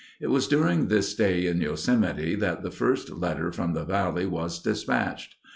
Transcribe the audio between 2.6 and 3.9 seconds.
the first letter from the